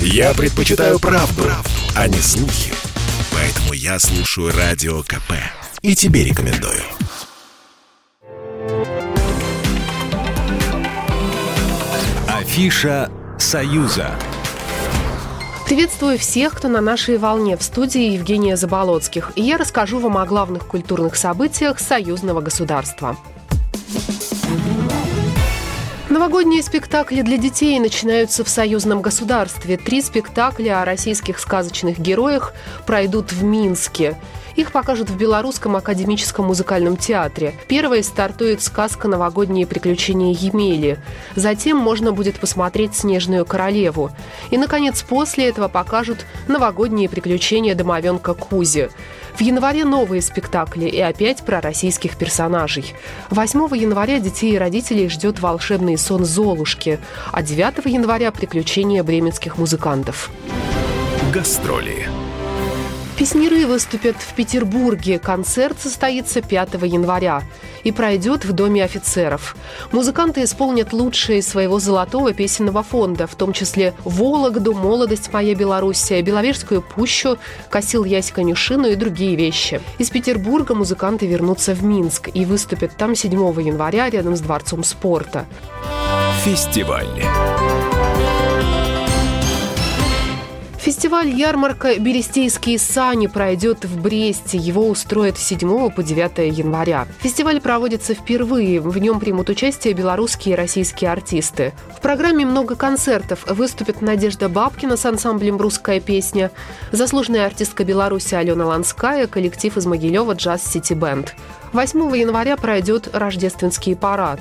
Я 0.00 0.34
предпочитаю 0.34 0.98
правду, 0.98 1.42
правду, 1.42 1.70
а 1.94 2.08
не 2.08 2.18
слухи. 2.18 2.72
Поэтому 3.32 3.72
я 3.72 3.98
слушаю 3.98 4.52
Радио 4.56 5.02
КП. 5.02 5.32
И 5.82 5.94
тебе 5.94 6.24
рекомендую. 6.24 6.82
Афиша 12.28 13.10
«Союза». 13.38 14.18
Приветствую 15.66 16.16
всех, 16.16 16.54
кто 16.54 16.68
на 16.68 16.80
нашей 16.80 17.18
волне 17.18 17.56
в 17.56 17.62
студии 17.62 18.12
Евгения 18.12 18.56
Заболоцких. 18.56 19.32
И 19.34 19.42
я 19.42 19.56
расскажу 19.58 19.98
вам 19.98 20.16
о 20.16 20.24
главных 20.24 20.66
культурных 20.66 21.16
событиях 21.16 21.80
союзного 21.80 22.40
государства. 22.40 23.16
Новогодние 26.16 26.62
спектакли 26.62 27.20
для 27.20 27.36
детей 27.36 27.78
начинаются 27.78 28.42
в 28.42 28.48
союзном 28.48 29.02
государстве. 29.02 29.76
Три 29.76 30.00
спектакля 30.00 30.80
о 30.80 30.86
российских 30.86 31.38
сказочных 31.38 31.98
героях 31.98 32.54
пройдут 32.86 33.32
в 33.32 33.44
Минске. 33.44 34.16
Их 34.56 34.72
покажут 34.72 35.10
в 35.10 35.16
Белорусском 35.16 35.76
академическом 35.76 36.46
музыкальном 36.46 36.96
театре. 36.96 37.54
Первой 37.68 38.02
стартует 38.02 38.62
сказка 38.62 39.06
«Новогодние 39.06 39.66
приключения 39.66 40.32
Емели». 40.32 40.98
Затем 41.34 41.76
можно 41.76 42.12
будет 42.12 42.40
посмотреть 42.40 42.96
«Снежную 42.96 43.44
королеву». 43.44 44.10
И, 44.50 44.56
наконец, 44.56 45.02
после 45.02 45.48
этого 45.48 45.68
покажут 45.68 46.24
«Новогодние 46.48 47.08
приключения 47.08 47.74
домовенка 47.74 48.34
Кузи». 48.34 48.88
В 49.36 49.42
январе 49.42 49.84
новые 49.84 50.22
спектакли 50.22 50.86
и 50.86 50.98
опять 50.98 51.44
про 51.44 51.60
российских 51.60 52.16
персонажей. 52.16 52.94
8 53.28 53.76
января 53.76 54.18
детей 54.18 54.54
и 54.54 54.58
родителей 54.58 55.10
ждет 55.10 55.40
волшебный 55.40 55.98
сон 55.98 56.24
Золушки, 56.24 56.98
а 57.32 57.42
9 57.42 57.84
января 57.84 58.32
приключения 58.32 59.02
бременских 59.02 59.58
музыкантов. 59.58 60.30
Гастроли. 61.34 62.08
Песниры 63.26 63.66
выступят 63.66 64.14
в 64.18 64.34
Петербурге. 64.34 65.18
Концерт 65.18 65.80
состоится 65.80 66.40
5 66.40 66.74
января 66.84 67.42
и 67.82 67.90
пройдет 67.90 68.44
в 68.44 68.52
Доме 68.52 68.84
офицеров. 68.84 69.56
Музыканты 69.90 70.44
исполнят 70.44 70.92
лучшие 70.92 71.42
своего 71.42 71.80
золотого 71.80 72.32
песенного 72.32 72.84
фонда, 72.84 73.26
в 73.26 73.34
том 73.34 73.52
числе 73.52 73.94
«Вологду», 74.04 74.74
«Молодость 74.74 75.32
моя 75.32 75.56
Белоруссия», 75.56 76.22
«Беловежскую 76.22 76.82
пущу», 76.82 77.36
«Косил 77.68 78.04
ясь 78.04 78.30
конюшину» 78.30 78.86
и 78.86 78.94
другие 78.94 79.34
вещи. 79.34 79.80
Из 79.98 80.08
Петербурга 80.08 80.76
музыканты 80.76 81.26
вернутся 81.26 81.74
в 81.74 81.82
Минск 81.82 82.28
и 82.32 82.44
выступят 82.44 82.96
там 82.96 83.16
7 83.16 83.32
января 83.32 84.08
рядом 84.08 84.36
с 84.36 84.40
Дворцом 84.40 84.84
спорта. 84.84 85.46
Фестиваль. 86.44 87.08
Фестиваль 90.86 91.30
ярмарка 91.30 91.98
«Берестейские 91.98 92.78
сани» 92.78 93.26
пройдет 93.26 93.84
в 93.84 94.00
Бресте. 94.00 94.56
Его 94.56 94.88
устроят 94.88 95.36
с 95.36 95.42
7 95.42 95.90
по 95.90 96.00
9 96.04 96.56
января. 96.56 97.08
Фестиваль 97.18 97.60
проводится 97.60 98.14
впервые. 98.14 98.80
В 98.80 98.96
нем 98.96 99.18
примут 99.18 99.50
участие 99.50 99.94
белорусские 99.94 100.52
и 100.52 100.56
российские 100.56 101.10
артисты. 101.10 101.72
В 101.96 102.00
программе 102.00 102.46
много 102.46 102.76
концертов. 102.76 103.44
Выступит 103.48 104.00
Надежда 104.00 104.48
Бабкина 104.48 104.96
с 104.96 105.04
ансамблем 105.04 105.56
«Русская 105.56 105.98
песня», 105.98 106.52
заслуженная 106.92 107.46
артистка 107.46 107.82
Беларуси 107.82 108.36
Алена 108.36 108.66
Ланская, 108.66 109.26
коллектив 109.26 109.76
из 109.76 109.86
Могилева 109.86 110.34
«Джаз 110.34 110.64
Сити 110.64 110.92
Бенд». 110.92 111.34
8 111.72 112.16
января 112.16 112.56
пройдет 112.56 113.08
рождественский 113.12 113.96
парад. 113.96 114.40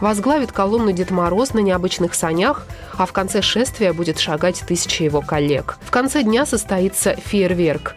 Возглавит 0.00 0.52
колонну 0.52 0.92
Дед 0.92 1.10
Мороз 1.10 1.54
на 1.54 1.60
необычных 1.60 2.14
санях, 2.14 2.66
а 2.96 3.06
в 3.06 3.12
конце 3.12 3.42
шествия 3.42 3.92
будет 3.92 4.18
шагать 4.18 4.62
тысячи 4.66 5.02
его 5.02 5.20
коллег. 5.20 5.78
В 5.82 5.90
конце 5.90 6.22
дня 6.22 6.46
состоится 6.46 7.14
фейерверк. 7.14 7.94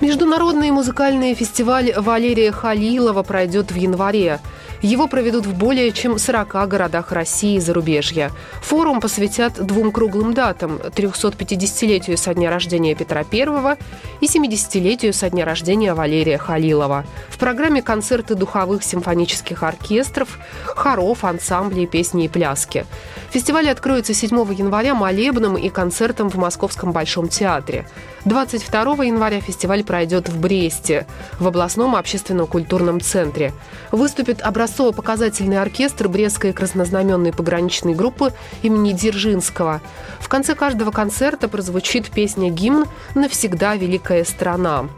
Международный 0.00 0.70
музыкальный 0.70 1.34
фестиваль 1.34 1.92
Валерия 1.96 2.52
Халилова 2.52 3.22
пройдет 3.22 3.72
в 3.72 3.74
январе. 3.74 4.38
Его 4.84 5.08
проведут 5.08 5.46
в 5.46 5.56
более 5.56 5.92
чем 5.92 6.18
40 6.18 6.68
городах 6.68 7.10
России 7.10 7.56
и 7.56 7.58
зарубежья. 7.58 8.30
Форум 8.60 9.00
посвятят 9.00 9.54
двум 9.64 9.90
круглым 9.90 10.34
датам– 10.34 10.76
350-летию 10.94 12.18
со 12.18 12.34
дня 12.34 12.50
рождения 12.50 12.94
Петра 12.94 13.22
I 13.32 13.78
и 14.20 14.26
70-летию 14.26 15.14
со 15.14 15.30
дня 15.30 15.46
рождения 15.46 15.94
Валерия 15.94 16.36
Халилова. 16.36 17.06
В 17.30 17.38
программе 17.38 17.80
концерты 17.80 18.34
духовых 18.34 18.82
симфонических 18.82 19.62
оркестров, 19.62 20.38
хоров, 20.66 21.24
ансамблей, 21.24 21.86
песни 21.86 22.26
и 22.26 22.28
пляски. 22.28 22.84
Фестиваль 23.30 23.70
откроется 23.70 24.12
7 24.12 24.36
января 24.52 24.94
молебным 24.94 25.56
и 25.56 25.70
концертом 25.70 26.28
в 26.28 26.34
Московском 26.34 26.92
Большом 26.92 27.28
театре. 27.28 27.86
22 28.26 29.04
января 29.04 29.40
фестиваль 29.40 29.82
пройдет 29.82 30.28
в 30.28 30.38
Бресте, 30.38 31.06
в 31.40 31.46
областном 31.46 31.96
общественно-культурном 31.96 33.00
центре. 33.00 33.52
Выступит 33.90 34.40
образцово-показательный 34.74 35.60
оркестр 35.60 36.08
Брестской 36.08 36.52
краснознаменной 36.52 37.32
пограничной 37.32 37.94
группы 37.94 38.32
имени 38.62 38.92
Дзержинского. 38.92 39.80
В 40.18 40.28
конце 40.28 40.54
каждого 40.54 40.90
концерта 40.90 41.48
прозвучит 41.48 42.10
песня-гимн 42.10 42.86
«Навсегда 43.14 43.76
великая 43.76 44.24
страна». 44.24 44.88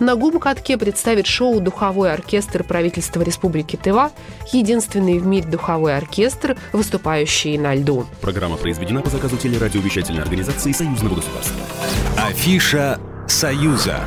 На 0.00 0.16
гум-катке 0.16 0.76
представит 0.76 1.26
шоу 1.26 1.60
«Духовой 1.60 2.12
оркестр 2.12 2.64
правительства 2.64 3.22
Республики 3.22 3.76
Тыва», 3.76 4.10
единственный 4.52 5.18
в 5.18 5.26
мире 5.26 5.48
духовой 5.48 5.96
оркестр, 5.96 6.56
выступающий 6.72 7.56
на 7.58 7.74
льду. 7.74 8.06
Программа 8.20 8.56
произведена 8.56 9.02
по 9.02 9.10
заказу 9.10 9.36
телерадиовещательной 9.36 10.22
организации 10.22 10.72
Союзного 10.72 11.16
государства. 11.16 11.56
Афиша 12.16 12.98
«Союза». 13.28 14.00